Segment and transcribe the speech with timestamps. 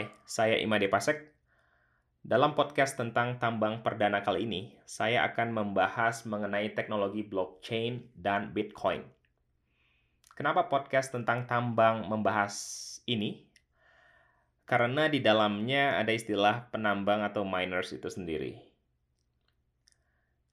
[0.00, 1.28] Hai, saya Imade Pasek.
[2.24, 9.04] Dalam podcast tentang tambang perdana kali ini, saya akan membahas mengenai teknologi blockchain dan Bitcoin.
[10.32, 12.56] Kenapa podcast tentang tambang membahas
[13.04, 13.44] ini?
[14.64, 18.56] Karena di dalamnya ada istilah penambang atau miners itu sendiri.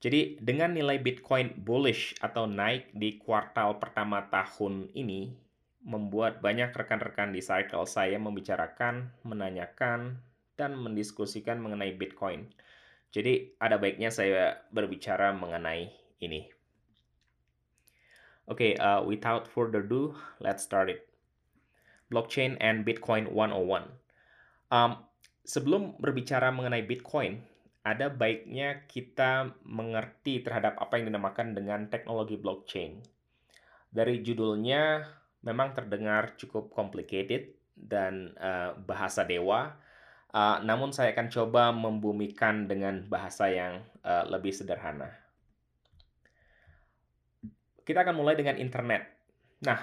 [0.04, 5.47] Jadi, dengan nilai Bitcoin bullish atau naik di kuartal pertama tahun ini,
[5.82, 10.18] membuat banyak rekan-rekan di cycle saya membicarakan, menanyakan,
[10.58, 12.50] dan mendiskusikan mengenai Bitcoin.
[13.14, 15.88] Jadi ada baiknya saya berbicara mengenai
[16.20, 16.50] ini.
[18.48, 21.04] Oke, okay, uh, without further ado, let's start it.
[22.08, 23.92] Blockchain and Bitcoin 101.
[24.72, 25.04] Um,
[25.44, 27.44] sebelum berbicara mengenai Bitcoin,
[27.84, 33.00] ada baiknya kita mengerti terhadap apa yang dinamakan dengan teknologi blockchain.
[33.88, 35.04] Dari judulnya,
[35.42, 39.78] memang terdengar cukup complicated dan uh, bahasa dewa.
[40.28, 45.08] Uh, namun saya akan coba membumikan dengan bahasa yang uh, lebih sederhana.
[47.86, 49.08] Kita akan mulai dengan internet.
[49.64, 49.80] Nah,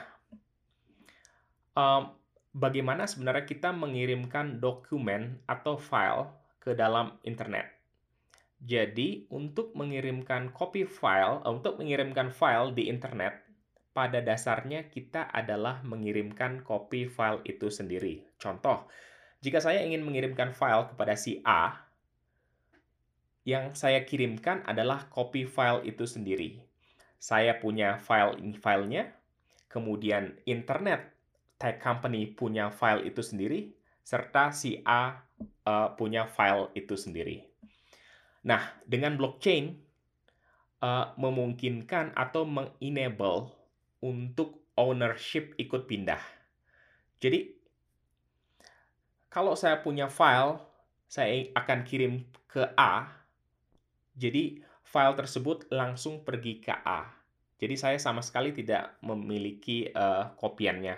[1.74, 2.14] um,
[2.54, 6.30] bagaimana sebenarnya kita mengirimkan dokumen atau file
[6.62, 7.74] ke dalam internet?
[8.62, 13.45] Jadi, untuk mengirimkan copy file, untuk mengirimkan file di internet,
[13.96, 18.28] pada dasarnya kita adalah mengirimkan copy file itu sendiri.
[18.36, 18.92] Contoh,
[19.40, 21.80] jika saya ingin mengirimkan file kepada si A,
[23.48, 26.60] yang saya kirimkan adalah copy file itu sendiri.
[27.16, 29.16] Saya punya file filenya,
[29.72, 31.16] kemudian internet
[31.56, 33.72] tech company punya file itu sendiri,
[34.04, 35.24] serta si A
[35.64, 37.48] uh, punya file itu sendiri.
[38.44, 39.72] Nah, dengan blockchain
[40.84, 43.65] uh, memungkinkan atau mengenable
[44.04, 46.20] untuk ownership ikut pindah.
[47.20, 47.56] Jadi,
[49.32, 50.60] kalau saya punya file,
[51.08, 53.08] saya akan kirim ke A,
[54.16, 57.08] jadi file tersebut langsung pergi ke A.
[57.56, 60.96] Jadi saya sama sekali tidak memiliki uh, kopiannya.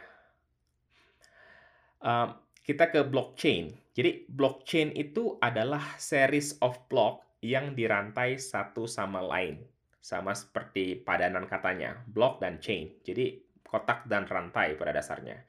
[2.02, 2.34] Uh,
[2.66, 3.74] kita ke blockchain.
[3.94, 11.50] Jadi blockchain itu adalah series of block yang dirantai satu sama lain sama seperti padanan
[11.50, 12.96] katanya, block dan chain.
[13.04, 15.44] Jadi kotak dan rantai pada dasarnya.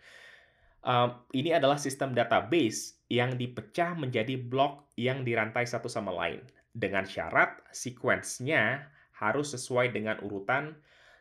[0.82, 6.42] Um, ini adalah sistem database yang dipecah menjadi blok yang dirantai satu sama lain.
[6.70, 8.86] Dengan syarat sequence-nya
[9.18, 10.78] harus sesuai dengan urutan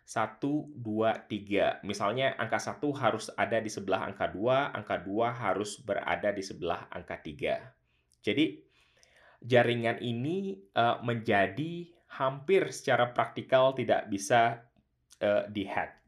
[0.08, 1.84] 1, 2, 3.
[1.84, 6.88] Misalnya angka 1 harus ada di sebelah angka 2, angka 2 harus berada di sebelah
[6.94, 8.24] angka 3.
[8.24, 8.62] Jadi
[9.44, 14.66] jaringan ini uh, menjadi hampir secara praktikal tidak bisa
[15.22, 16.02] uh, dihack.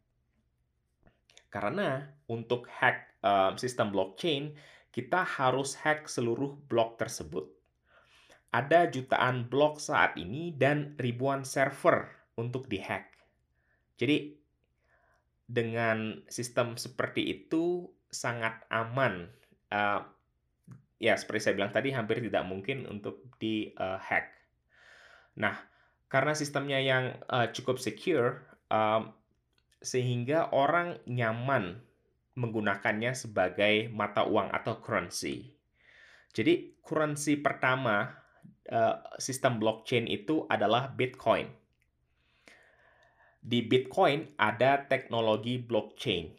[1.49, 4.53] Karena untuk hack uh, sistem blockchain,
[4.89, 7.45] kita harus hack seluruh blok tersebut.
[8.49, 13.13] Ada jutaan blok saat ini dan ribuan server untuk dihack.
[14.01, 14.33] Jadi
[15.45, 19.29] dengan sistem seperti itu sangat aman.
[19.69, 20.01] Uh,
[20.97, 24.01] ya seperti saya bilang tadi hampir tidak mungkin untuk di uh.
[25.39, 25.55] Nah,
[26.09, 28.41] karena sistemnya yang uh, cukup secure,
[28.73, 29.13] um,
[29.79, 31.79] sehingga orang nyaman
[32.35, 35.53] menggunakannya sebagai mata uang atau currency.
[36.33, 38.09] Jadi currency pertama
[38.69, 41.49] uh, sistem blockchain itu adalah Bitcoin.
[43.39, 46.31] Di Bitcoin ada teknologi blockchain.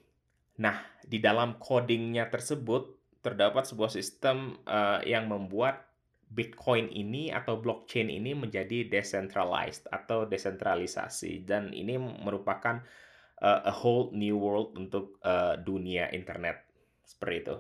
[0.60, 5.90] Nah, di dalam codingnya tersebut terdapat sebuah sistem uh, yang membuat
[6.31, 12.79] Bitcoin ini atau blockchain ini menjadi decentralized atau desentralisasi dan ini merupakan
[13.43, 16.63] uh, a whole new world untuk uh, dunia internet
[17.03, 17.57] seperti itu.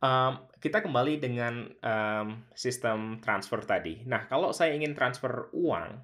[0.00, 4.00] Um, kita kembali dengan um, sistem transfer tadi.
[4.06, 6.00] Nah, kalau saya ingin transfer uang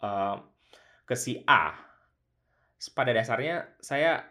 [0.00, 0.40] uh,
[1.04, 1.76] ke si A,
[2.96, 4.24] pada dasarnya saya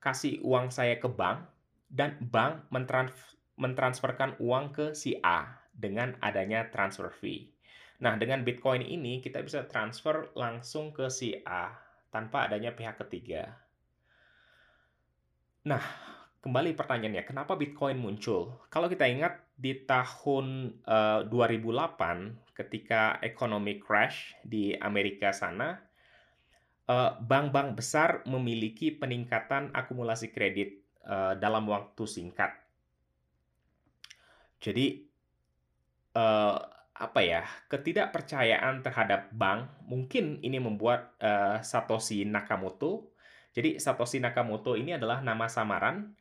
[0.00, 1.44] kasih uang saya ke bank
[1.92, 7.52] dan bank mentransfer mentransferkan uang ke si A dengan adanya transfer fee.
[8.00, 11.76] Nah, dengan Bitcoin ini kita bisa transfer langsung ke si A
[12.08, 13.52] tanpa adanya pihak ketiga.
[15.68, 15.84] Nah,
[16.40, 18.56] kembali pertanyaannya, kenapa Bitcoin muncul?
[18.72, 25.76] Kalau kita ingat di tahun uh, eh, 2008 ketika ekonomi crash di Amerika sana,
[26.88, 32.56] eh, bank-bank uh, besar memiliki peningkatan akumulasi kredit uh, dalam waktu singkat
[34.60, 35.00] jadi,
[36.14, 36.60] uh,
[37.00, 43.08] apa ya, ketidakpercayaan terhadap bank mungkin ini membuat uh, Satoshi Nakamoto.
[43.56, 46.12] Jadi Satoshi Nakamoto ini adalah nama samaran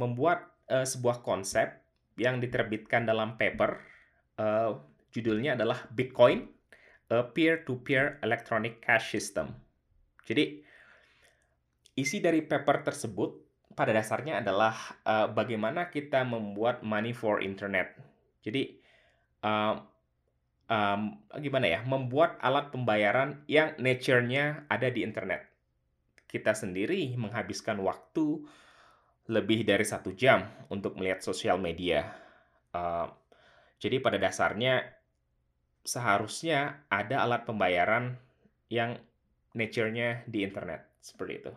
[0.00, 1.68] membuat uh, sebuah konsep
[2.16, 3.76] yang diterbitkan dalam paper
[4.40, 4.80] uh,
[5.12, 6.48] judulnya adalah Bitcoin,
[7.12, 9.52] a peer-to-peer electronic cash system.
[10.24, 10.64] Jadi
[11.92, 13.41] isi dari paper tersebut
[13.72, 14.74] pada dasarnya adalah
[15.04, 17.96] uh, bagaimana kita membuat money for internet.
[18.44, 18.78] Jadi
[19.44, 19.74] uh,
[20.68, 21.00] um,
[21.40, 25.48] gimana ya, membuat alat pembayaran yang nature-nya ada di internet.
[26.28, 28.40] Kita sendiri menghabiskan waktu
[29.28, 32.08] lebih dari satu jam untuk melihat sosial media.
[32.72, 33.06] Uh,
[33.78, 34.82] jadi pada dasarnya
[35.82, 38.16] seharusnya ada alat pembayaran
[38.72, 38.96] yang
[39.52, 41.52] nature-nya di internet seperti itu.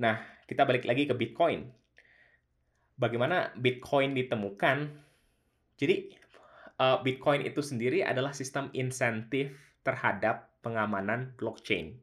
[0.00, 1.68] Nah, kita balik lagi ke Bitcoin.
[2.96, 4.88] Bagaimana Bitcoin ditemukan?
[5.76, 6.12] Jadi
[6.78, 9.52] uh, Bitcoin itu sendiri adalah sistem insentif
[9.82, 11.98] terhadap pengamanan blockchain.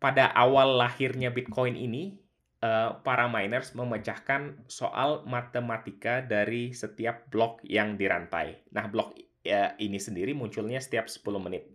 [0.00, 2.16] Pada awal lahirnya Bitcoin ini,
[2.64, 8.64] uh, para miners memecahkan soal matematika dari setiap blok yang dirantai.
[8.72, 9.12] Nah, blok
[9.44, 11.68] uh, ini sendiri munculnya setiap 10 menit.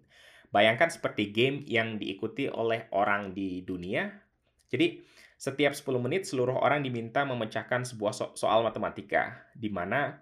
[0.56, 4.08] Bayangkan seperti game yang diikuti oleh orang di dunia.
[4.72, 5.04] Jadi,
[5.36, 10.16] setiap 10 menit seluruh orang diminta memecahkan sebuah so soal matematika, di mana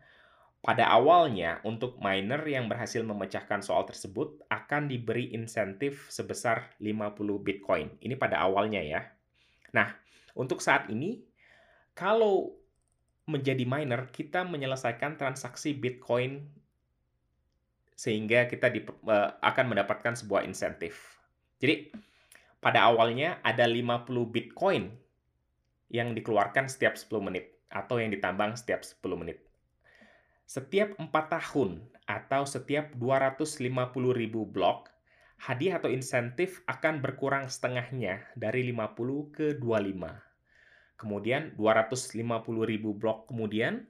[0.66, 7.14] pada awalnya, untuk miner yang berhasil memecahkan soal tersebut akan diberi insentif sebesar 50
[7.46, 7.94] Bitcoin.
[8.02, 9.06] Ini pada awalnya ya.
[9.78, 9.94] Nah,
[10.34, 11.22] untuk saat ini,
[11.94, 12.58] kalau
[13.30, 16.63] menjadi miner, kita menyelesaikan transaksi Bitcoin
[18.04, 21.24] sehingga kita di, uh, akan mendapatkan sebuah insentif.
[21.64, 21.88] Jadi,
[22.60, 24.92] pada awalnya ada 50 Bitcoin
[25.88, 29.40] yang dikeluarkan setiap 10 menit atau yang ditambang setiap 10 menit.
[30.44, 33.72] Setiap 4 tahun atau setiap 250
[34.12, 34.92] ribu blok,
[35.40, 40.12] hadiah atau insentif akan berkurang setengahnya dari 50 ke 25.
[41.00, 43.88] Kemudian 250 ribu blok kemudian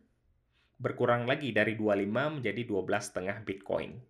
[0.78, 4.02] berkurang lagi dari 25 menjadi 12 setengah Bitcoin.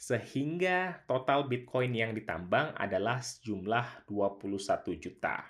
[0.00, 5.44] Sehingga total Bitcoin yang ditambang adalah sejumlah 21 juta.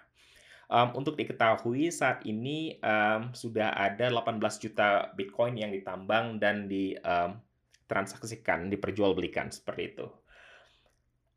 [0.70, 8.70] Um, untuk diketahui saat ini um, sudah ada 18 juta Bitcoin yang ditambang dan ditransaksikan,
[8.70, 10.06] diperjualbelikan seperti itu.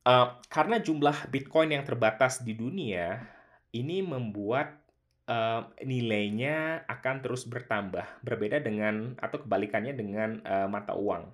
[0.06, 3.26] Uh, karena jumlah Bitcoin yang terbatas di dunia,
[3.74, 4.83] ini membuat
[5.28, 11.30] uh, nilainya akan terus bertambah, berbeda dengan atau kebalikannya dengan uh, mata uang.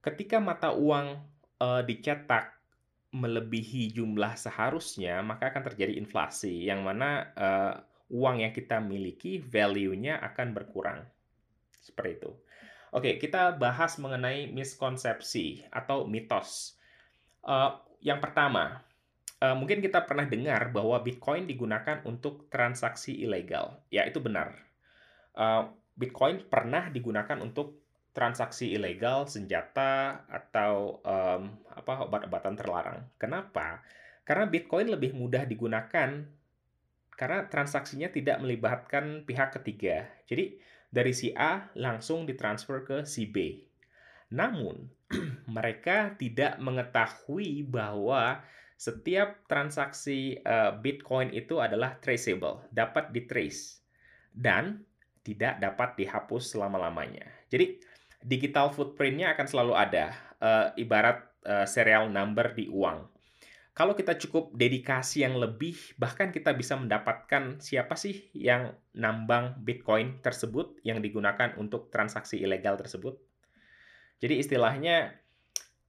[0.00, 1.20] Ketika mata uang
[1.60, 2.56] uh, dicetak
[3.10, 7.74] melebihi jumlah seharusnya, maka akan terjadi inflasi, yang mana uh,
[8.10, 11.02] uang yang kita miliki value-nya akan berkurang.
[11.82, 12.30] Seperti itu.
[12.90, 16.74] Oke, kita bahas mengenai miskonsepsi atau mitos.
[17.42, 18.82] Uh, yang pertama,
[19.40, 23.80] uh, mungkin kita pernah dengar bahwa Bitcoin digunakan untuk transaksi ilegal.
[23.88, 24.54] Ya, itu benar.
[25.34, 32.98] Uh, Bitcoin pernah digunakan untuk transaksi ilegal, senjata, atau um, apa obat-obatan terlarang.
[33.16, 33.84] Kenapa?
[34.26, 36.26] Karena Bitcoin lebih mudah digunakan
[37.14, 40.08] karena transaksinya tidak melibatkan pihak ketiga.
[40.24, 40.56] Jadi
[40.88, 43.60] dari si A langsung ditransfer ke si B.
[44.32, 44.88] Namun
[45.56, 48.40] mereka tidak mengetahui bahwa
[48.80, 53.84] setiap transaksi uh, Bitcoin itu adalah traceable, dapat ditrace
[54.32, 54.80] dan
[55.20, 57.28] tidak dapat dihapus selama-lamanya.
[57.52, 57.76] Jadi
[58.24, 63.04] digital footprintnya akan selalu ada, uh, ibarat uh, serial number di uang.
[63.76, 70.24] Kalau kita cukup dedikasi yang lebih, bahkan kita bisa mendapatkan siapa sih yang nambang Bitcoin
[70.24, 73.20] tersebut yang digunakan untuk transaksi ilegal tersebut.
[74.24, 75.20] Jadi istilahnya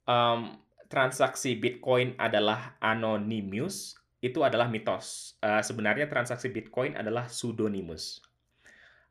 [0.08, 0.60] um,
[0.92, 5.40] transaksi Bitcoin adalah anonymous, itu adalah mitos.
[5.40, 8.20] Uh, sebenarnya transaksi Bitcoin adalah pseudonymous.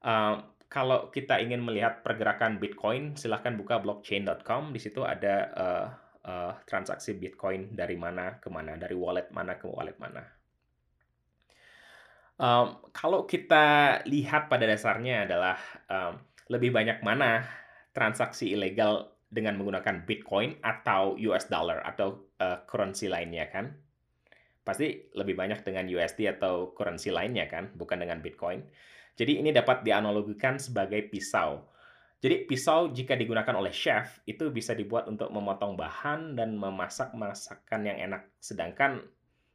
[0.05, 4.71] Uh, kalau kita ingin melihat pergerakan Bitcoin, silahkan buka blockchain.com.
[4.71, 5.87] Di situ ada uh,
[6.29, 10.23] uh, transaksi Bitcoin dari mana ke mana, dari wallet mana ke wallet mana.
[12.41, 15.61] Um, kalau kita lihat pada dasarnya adalah
[15.91, 16.17] um,
[16.49, 17.45] lebih banyak mana
[17.93, 23.71] transaksi ilegal dengan menggunakan Bitcoin atau US dollar atau uh, currency lainnya kan?
[24.61, 28.61] Pasti lebih banyak dengan USD atau currency lainnya kan, bukan dengan Bitcoin.
[29.17, 31.65] Jadi ini dapat dianalogikan sebagai pisau.
[32.21, 37.89] Jadi pisau jika digunakan oleh chef itu bisa dibuat untuk memotong bahan dan memasak masakan
[37.89, 38.29] yang enak.
[38.37, 39.01] Sedangkan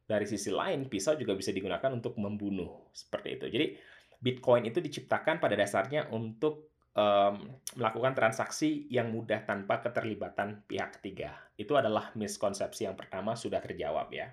[0.06, 3.46] dari sisi lain pisau juga bisa digunakan untuk membunuh seperti itu.
[3.46, 3.66] Jadi
[4.18, 7.34] Bitcoin itu diciptakan pada dasarnya untuk um,
[7.78, 11.36] melakukan transaksi yang mudah tanpa keterlibatan pihak ketiga.
[11.60, 14.32] Itu adalah miskonsepsi yang pertama sudah terjawab ya.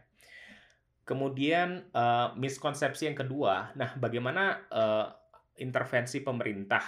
[1.03, 5.05] Kemudian, eee, miskonsepsi yang kedua, nah bagaimana, eee,
[5.67, 6.84] intervensi pemerintah?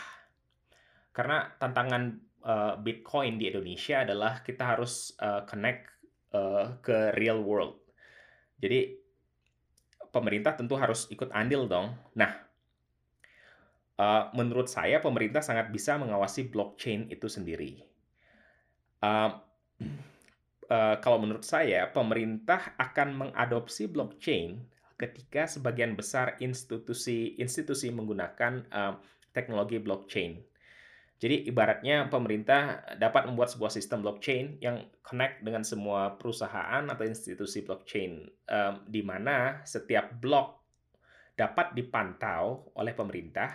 [1.15, 2.03] Karena tantangan,
[2.43, 5.83] eee, Bitcoin di Indonesia adalah kita harus, eee, connect,
[6.35, 7.75] eee, ke real world.
[8.59, 8.95] Jadi,
[10.13, 11.91] pemerintah tentu harus ikut andil dong.
[12.15, 12.44] Nah,
[14.01, 17.71] eee, menurut saya pemerintah sangat bisa mengawasi blockchain itu sendiri.
[19.03, 19.29] Eee,
[20.73, 24.51] eee, kalau menurut saya, pemerintah akan mengadopsi blockchain
[24.95, 28.93] ketika sebagian besar institusi-institusi menggunakan, eee,
[29.35, 30.39] teknologi blockchain.
[31.15, 37.63] Jadi ibaratnya pemerintah dapat membuat sebuah sistem blockchain yang connect dengan semua perusahaan atau institusi
[37.63, 40.61] blockchain, eee, di mana setiap blok
[41.35, 43.51] dapat dipantau oleh pemerintah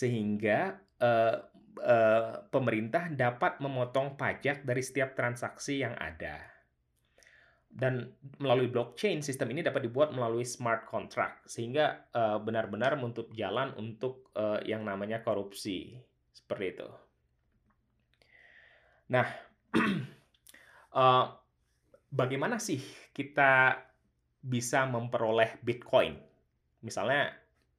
[0.00, 0.58] sehingga,
[1.06, 1.36] eee
[1.92, 6.36] eee, pemerintah dapat memotong pajak dari setiap transaksi yang ada.
[7.68, 13.76] Dan melalui blockchain, sistem ini dapat dibuat melalui smart contract sehingga, eee, benar-benar menutup jalan
[13.76, 16.00] untuk, eee, yang namanya korupsi,
[16.32, 16.88] seperti itu.
[19.08, 19.26] Nah,
[20.94, 21.24] eee,
[22.20, 22.80] bagaimana sih
[23.12, 23.80] kita
[24.44, 26.16] bisa memperoleh Bitcoin?
[26.84, 27.32] Misalnya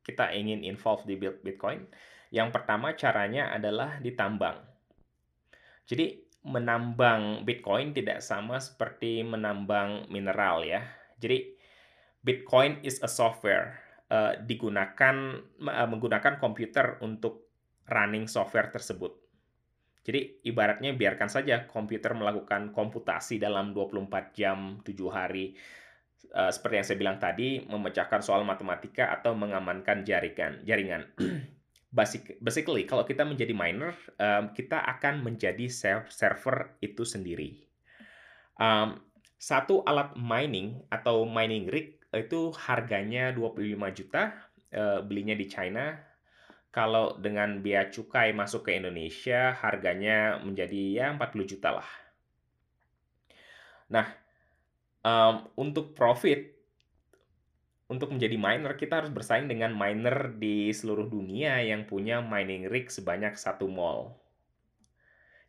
[0.10, 1.86] kita ingin involve di bit Bitcoin,
[2.34, 4.58] yang pertama caranya adalah ditambang.
[5.86, 6.18] Jadi
[6.50, 10.82] menambang Bitcoin tidak sama seperti menambang mineral ya.
[11.22, 11.54] Jadi
[12.20, 15.16] Bitcoin is a software, eee, digunakan
[15.62, 17.50] eee, menggunakan komputer untuk
[17.90, 19.14] running software tersebut.
[20.06, 25.54] Jadi ibaratnya biarkan saja komputer melakukan komputasi dalam 24 jam, 7 hari,
[26.28, 31.08] eee, seperti yang saya bilang tadi, memecahkan soal matematika atau mengamankan jaringan jaringan.
[31.98, 37.66] Basic basically kalau kita menjadi miner, mmm, kita akan menjadi ser server itu sendiri.
[38.62, 39.00] Mmm,
[39.40, 44.34] satu alat mining atau mining rig itu harganya 25.000.000,
[44.74, 45.98] eee, belinya di China.
[46.74, 51.90] Kalau dengan bea cukai masuk ke Indonesia, harganya menjadi ya 40.000.000 lah.
[53.90, 54.06] Nah,
[55.06, 56.40] mmm, untuk profit
[57.94, 62.88] untuk menjadi miner, kita harus bersaing dengan miner di seluruh dunia yang punya mining rig
[62.98, 64.02] sebanyak satu mall.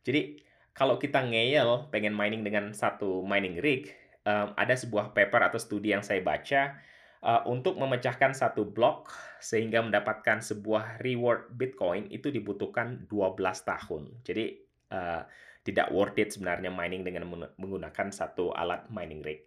[0.07, 0.41] Jadi,
[0.73, 3.93] kalau kita ngeyel pengen mining dengan satu mining rig,
[4.25, 6.81] mmm, ada sebuah paper atau studi yang saya baca,
[7.21, 9.13] eee, untuk memecahkan satu blok
[9.45, 14.09] sehingga mendapatkan sebuah reward Bitcoin itu dibutuhkan 12 tahun.
[14.25, 14.45] Jadi,
[14.89, 15.23] eee,
[15.67, 19.45] tidak worth it sebenarnya mining dengan menggunakan satu alat mining rig.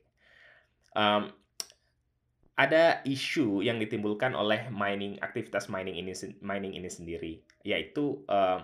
[0.94, 1.34] Mmm,
[2.54, 6.14] ada isu yang ditimbulkan oleh mining aktivitas mining ini
[6.46, 7.34] mining ini sendiri,
[7.66, 8.62] yaitu, eee,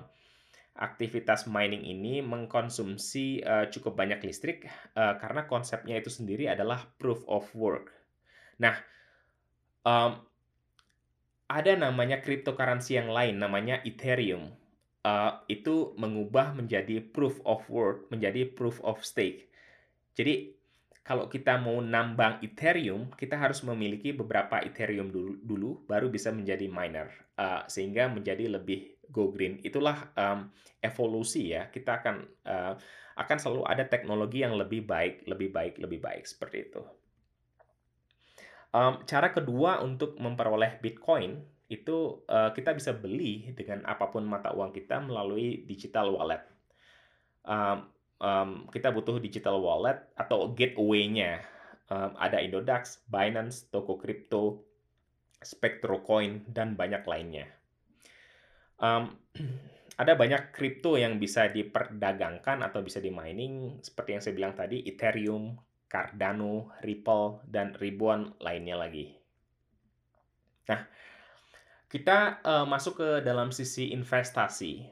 [0.77, 7.25] aktivitas mining ini mengkonsumsi, eee, cukup banyak listrik, eee, karena konsepnya itu sendiri adalah proof
[7.25, 7.89] of work.
[8.61, 8.77] Nah,
[9.85, 10.13] mmm,
[11.49, 14.53] ada namanya cryptocurrency yang lain namanya Ethereum,
[15.05, 19.49] eee, itu mengubah menjadi proof of work, menjadi proof of stake.
[20.17, 20.53] Jadi
[21.03, 26.67] kalau kita mau nambang Ethereum, kita harus memiliki beberapa Ethereum dulu dulu, baru bisa menjadi
[26.69, 28.79] miner, eee, sehingga menjadi lebih
[29.09, 29.57] go green.
[29.65, 30.53] Itulah, mmm,
[30.85, 32.15] evolusi ya, kita akan,
[32.45, 32.73] eee,
[33.19, 36.81] akan selalu ada teknologi yang lebih baik lebih baik lebih baik, seperti itu.
[38.73, 44.49] Mmm, cara kedua untuk memperoleh Bitcoin, itu, eee, kita bisa beli dengan apa pun mata
[44.51, 46.41] uang kita melalui digital wallet.
[47.45, 47.79] Mmm
[48.19, 51.39] mmm, kita butuh digital wallet atau gateway-nya,
[51.87, 54.65] mmm, ada Indodax, Binance, Toko Kripto,
[55.39, 57.47] Spectro Coin, dan banyak lainnya.
[58.81, 59.05] Mmm,
[60.01, 65.59] ada banyak kripto yang bisa diperdagangkan atau bisa di-mining seperti yang saya bilang tadi, Ethereum,
[65.89, 69.11] Cardano, Ripple, dan ribuan lainnya lagi.
[70.69, 70.85] Nah,
[71.89, 74.85] kita, eee, masuk ke dalam sisi investasi.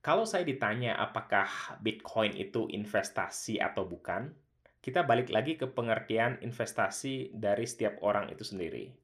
[0.00, 4.32] Kalau saya ditanya apakah Bitcoin itu investasi atau bukan,
[4.80, 8.94] kita balik lagi ke pengertian investasi dari setiap orang itu sendiri.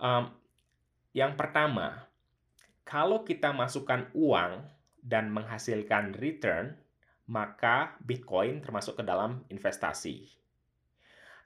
[0.00, 0.32] Mmm,
[1.12, 2.08] yang pertama,
[2.86, 4.64] kalau kita masukkan uang
[5.02, 6.78] dan menghasilkan return,
[7.28, 10.30] maka Bitcoin termasuk ke dalam investasi.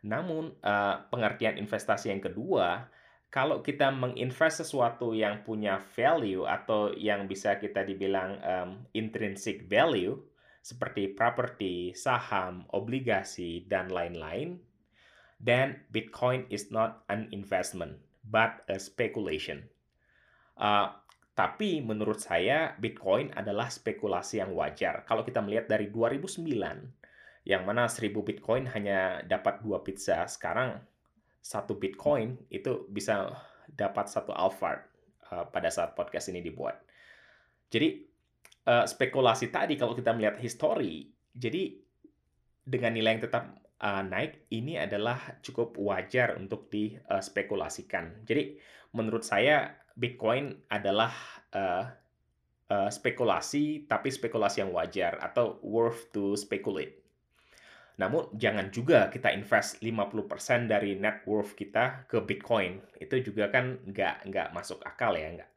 [0.05, 2.87] Namun, eee, pengertian investasi yang kedua
[3.35, 10.15] kalau kita menginvest sesuatu yang punya value atau yang bisa kita dibilang, mmm, intrinsic value,
[10.63, 14.63] seperti properti, saham, obligasi, dan lain-lain,
[15.43, 19.67] then Bitcoin is not an investment, but a speculation.
[20.55, 20.89] Eee,
[21.35, 25.03] tapi menurut saya Bitcoin adalah spekulasi yang wajar.
[25.11, 26.47] Kalau kita melihat dari 2009,
[27.43, 30.94] yang mana 1000 Bitcoin hanya dapat 2 pizza, sekarang
[31.45, 33.29] satu Bitcoin itu bisa
[33.69, 34.81] dapat satu alpha
[35.29, 36.81] uh, pada saat podcast ini dibuat.
[37.69, 38.01] Jadi
[38.65, 41.77] uh, spekulasi tadi kalau kita melihat histori, jadi
[42.65, 43.45] dengan nilai yang tetap
[43.85, 48.25] uh, naik ini adalah cukup wajar untuk dispekulasikan.
[48.25, 48.57] Jadi
[48.97, 51.13] menurut saya Bitcoin adalah
[51.53, 51.85] uh,
[52.73, 57.04] uh, spekulasi tapi spekulasi yang wajar atau worth to speculate.
[57.95, 62.83] Namun jangan juga kita invest 50% dari net worth kita ke Bitcoin.
[62.99, 65.51] Itu juga kan nggak nggak masuk akal ya nggak.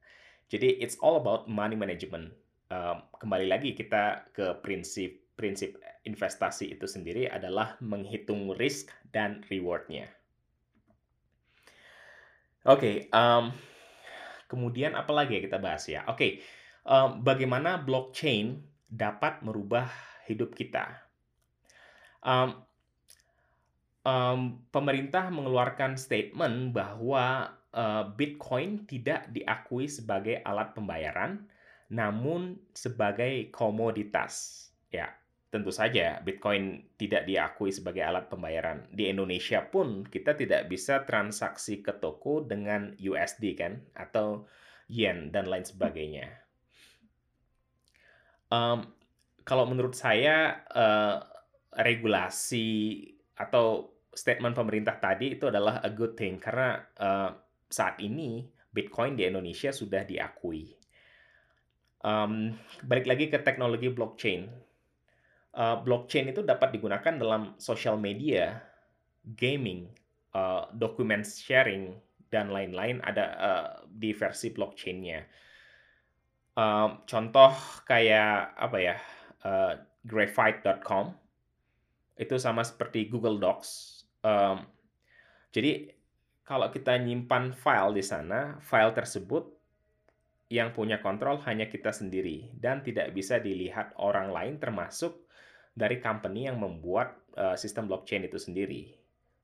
[0.48, 2.32] Jadi it's all about money management.
[2.70, 10.10] Um, kembali lagi kita ke prinsip prinsip investasi itu sendiri adalah menghitung risk dan rewardnya.
[12.68, 13.56] Oke, okay, um,
[14.52, 16.04] kemudian apa lagi ya kita bahas ya?
[16.10, 16.32] Oke, okay,
[16.84, 18.60] um, bagaimana blockchain
[18.92, 19.88] dapat merubah
[20.28, 21.07] hidup kita?
[22.28, 22.50] Um,
[24.04, 31.48] um, pemerintah mengeluarkan statement bahwa uh, Bitcoin tidak diakui sebagai alat pembayaran,
[31.88, 34.68] namun sebagai komoditas.
[34.92, 35.12] Ya,
[35.48, 38.88] tentu saja Bitcoin tidak diakui sebagai alat pembayaran.
[38.92, 44.48] Di Indonesia pun kita tidak bisa transaksi ke toko dengan USD kan, atau
[44.92, 46.28] yen dan lain sebagainya.
[48.48, 48.96] Um,
[49.44, 51.20] kalau menurut saya uh,
[51.78, 53.06] regulasi
[53.38, 57.30] atau statement pemerintah tadi itu adalah a good thing karena uh,
[57.70, 60.74] saat ini Bitcoin di Indonesia sudah diakui.
[62.02, 62.54] Um,
[62.86, 64.50] balik lagi ke teknologi blockchain.
[65.58, 68.62] Uh, blockchain itu dapat digunakan dalam social media,
[69.38, 69.90] gaming,
[70.38, 71.98] uh, document sharing,
[72.30, 75.26] dan lain-lain ada uh, di versi blockchainnya.
[76.58, 77.54] Uh, contoh
[77.86, 78.96] kayak apa ya,
[79.46, 79.74] uh,
[80.06, 81.27] graphite.com
[82.18, 84.04] itu sama seperti Google Docs.
[84.26, 84.66] Um,
[85.54, 85.94] jadi
[86.44, 89.48] kalau kita nyimpan file di sana, file tersebut
[90.48, 95.28] yang punya kontrol hanya kita sendiri dan tidak bisa dilihat orang lain termasuk
[95.76, 98.96] dari company yang membuat uh, sistem blockchain itu sendiri.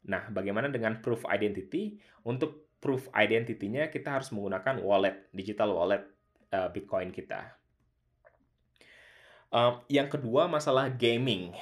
[0.10, 2.00] Nah, bagaimana dengan proof identity?
[2.26, 6.04] Untuk proof identity-nya kita harus menggunakan wallet, digital wallet
[6.56, 7.54] uh, Bitcoin kita.
[9.54, 11.54] Uh, yang kedua masalah gaming.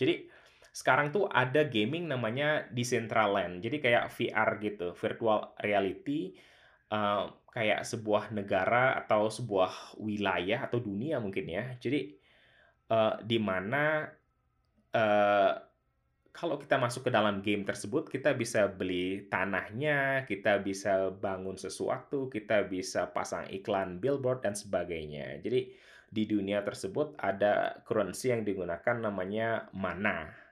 [0.00, 0.26] Jadi
[0.74, 3.62] sekarang tuh ada gaming namanya Decentraland.
[3.62, 6.34] Jadi kayak VR gitu, virtual reality
[6.90, 11.78] uh, kayak sebuah negara atau sebuah wilayah atau dunia mungkin ya.
[11.78, 12.18] Jadi
[12.90, 14.10] uh, di mana
[14.90, 15.52] uh,
[16.34, 22.26] kalau kita masuk ke dalam game tersebut, kita bisa beli tanahnya, kita bisa bangun sesuatu,
[22.26, 25.38] kita bisa pasang iklan billboard dan sebagainya.
[25.38, 25.70] Jadi
[26.10, 30.43] di dunia tersebut ada currency yang digunakan namanya mana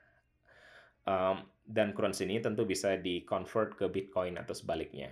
[1.07, 5.11] um, dan currency ini tentu bisa di convert ke Bitcoin atau sebaliknya.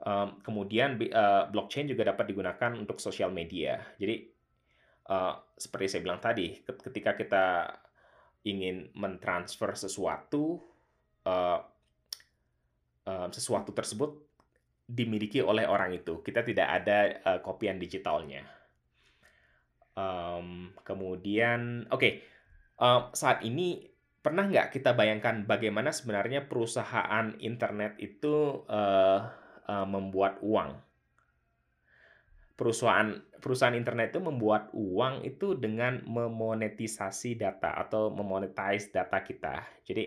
[0.00, 3.84] Um, kemudian uh, blockchain juga dapat digunakan untuk sosial media.
[4.00, 4.24] Jadi
[5.12, 7.44] uh, seperti saya bilang tadi, ketika kita
[8.48, 10.56] ingin mentransfer sesuatu,
[11.28, 11.60] uh,
[13.04, 14.16] uh, sesuatu tersebut
[14.88, 16.24] dimiliki oleh orang itu.
[16.24, 18.42] Kita tidak ada uh, kopian digitalnya.
[19.94, 22.12] Um, kemudian, oke, okay,
[22.80, 23.84] uh, saat ini
[24.20, 29.20] pernah nggak kita bayangkan bagaimana sebenarnya perusahaan internet itu uh,
[29.64, 30.76] uh, membuat uang?
[32.52, 39.64] Perusahaan perusahaan internet itu membuat uang itu dengan memonetisasi data atau memonetize data kita.
[39.88, 40.04] Jadi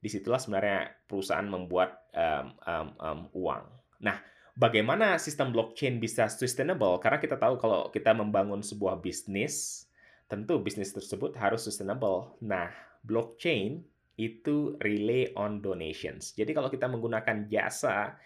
[0.00, 3.62] di situlah sebenarnya perusahaan membuat um, um, um, uang.
[4.02, 4.18] Nah,
[4.58, 6.98] bagaimana sistem blockchain bisa sustainable?
[6.98, 9.86] Karena kita tahu kalau kita membangun sebuah bisnis,
[10.26, 12.34] tentu bisnis tersebut harus sustainable.
[12.42, 13.84] Nah, blockchain
[14.20, 16.36] itu relay on donations.
[16.36, 18.20] Jadi kalau kita menggunakan jasa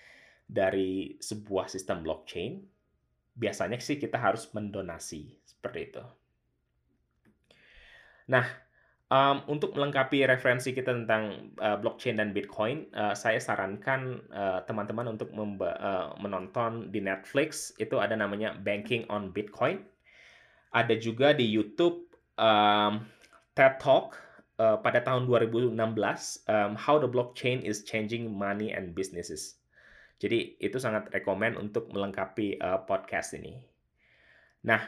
[0.45, 2.59] dari sebuah sistem blockchain,
[3.39, 6.05] biasanya sih kita harus mendonasi seperti itu.
[8.31, 8.47] Nah,
[9.15, 15.07] um, untuk melengkapi referensi kita tentang uh, blockchain dan Bitcoin, uh, saya sarankan uh, teman-teman
[15.07, 19.87] uh, untuk uh, menonton di Netflix itu ada namanya Banking on Bitcoin.
[20.75, 23.07] Ada juga di YouTube um,
[23.55, 24.24] TED Talk
[24.59, 25.75] uh, pada tahun 2016
[26.47, 29.59] um, How the Blockchain is Changing Money and Businesses.
[30.23, 33.59] Jadi itu sangat rekomend untuk melengkapi uh, podcast ini.
[34.64, 34.81] Nah,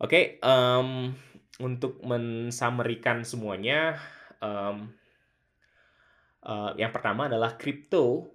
[0.00, 1.12] oke, okay, um,
[1.60, 4.00] untuk mensamerikan semuanya,
[4.40, 4.88] um,
[6.46, 8.32] uh, yang pertama adalah kripto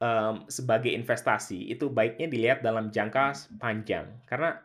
[0.00, 4.58] um, sebagai investasi itu baiknya dilihat dalam jangka panjang karena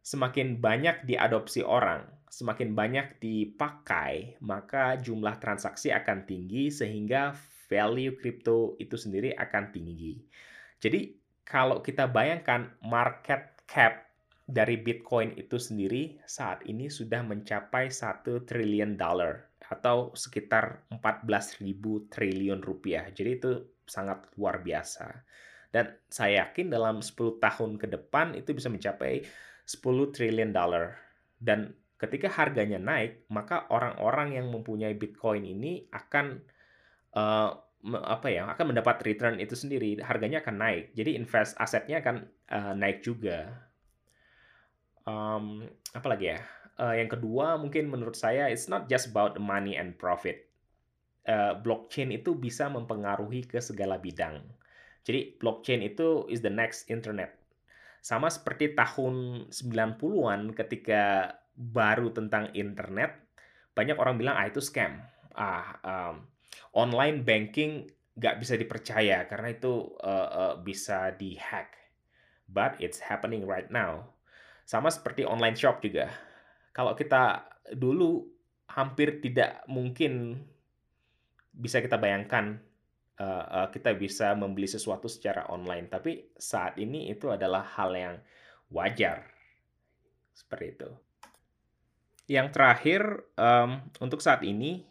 [0.00, 7.34] semakin banyak diadopsi orang, semakin banyak dipakai, maka jumlah transaksi akan tinggi sehingga
[7.66, 10.14] value crypto itu sendiri akan tinggi.
[10.78, 11.10] Jadi
[11.42, 14.06] kalau kita bayangkan market cap
[14.46, 21.62] dari Bitcoin itu sendiri saat ini sudah mencapai 1 triliun dollar atau sekitar 14.000
[22.10, 23.06] triliun rupiah.
[23.10, 23.50] Jadi itu
[23.86, 25.06] sangat luar biasa.
[25.70, 29.22] Dan saya yakin dalam 10 tahun ke depan itu bisa mencapai
[29.66, 30.98] 10 triliun dollar.
[31.38, 36.40] Dan ketika harganya naik, maka orang-orang yang mempunyai Bitcoin ini akan
[37.12, 37.52] uh,
[37.84, 40.00] apa ya akan mendapat return itu sendiri.
[40.00, 40.96] Harganya akan naik.
[40.96, 43.52] Jadi invest asetnya akan uh, naik juga.
[45.04, 46.40] Um, apa lagi ya?
[46.80, 50.48] Uh, yang kedua mungkin menurut saya it's not just about money and profit.
[51.28, 54.40] Uh, blockchain itu bisa mempengaruhi ke segala bidang.
[55.04, 57.36] Jadi blockchain itu is the next internet.
[58.00, 63.20] Sama seperti tahun 90-an ketika baru tentang internet
[63.76, 64.96] banyak orang bilang ah itu scam
[65.36, 66.24] ah um,
[66.72, 67.84] online banking
[68.20, 71.72] nggak bisa dipercaya karena itu uh, uh, bisa dihack.
[72.50, 74.12] But it's happening right now.
[74.66, 76.10] Sama seperti online shop juga.
[76.74, 78.26] Kalau kita dulu
[78.70, 80.42] hampir tidak mungkin
[81.50, 82.58] bisa kita bayangkan
[83.18, 85.86] uh, uh, kita bisa membeli sesuatu secara online.
[85.86, 88.14] Tapi saat ini itu adalah hal yang
[88.74, 89.30] wajar.
[90.34, 90.90] Seperti itu.
[92.30, 93.02] Yang terakhir,
[93.34, 94.86] um, untuk saat ini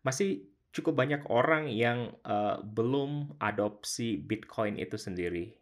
[0.00, 5.52] masih cukup banyak orang yang uh, belum adopsi Bitcoin itu sendiri.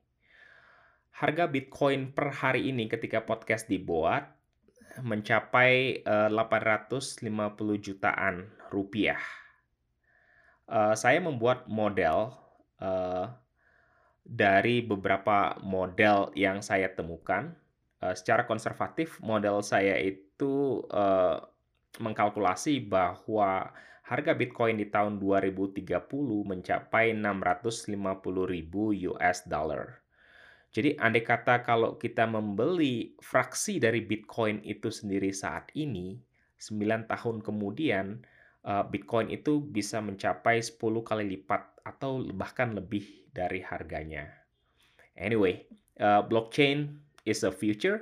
[1.11, 4.31] Harga Bitcoin per hari ini ketika podcast dibuat
[5.03, 7.27] mencapai uh, 850
[7.83, 9.19] jutaan rupiah.
[10.71, 12.31] Uh, saya membuat model
[12.79, 13.27] uh,
[14.23, 17.55] dari beberapa model yang saya temukan.
[17.97, 21.41] Uh, secara konservatif, model saya itu uh,
[21.97, 23.73] mengkalkulasi bahwa
[24.07, 25.83] harga Bitcoin di tahun 2030
[26.47, 29.99] mencapai 650.000 US dollar.
[30.71, 36.21] Jadi andai kata kalau kita membeli fraksi dari Bitcoin itu sendiri saat ini,
[36.61, 38.21] 9 tahun kemudian
[38.61, 44.29] eh, Bitcoin itu bisa mencapai 10 kali lipat atau bahkan lebih dari harganya.
[45.17, 45.65] Anyway,
[45.97, 48.01] uh, blockchain is a future.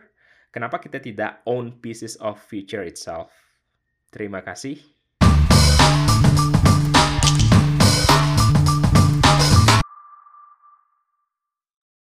[0.55, 3.35] Kenapa kita tidak own pieces of future itself?
[4.15, 4.79] Terima kasih.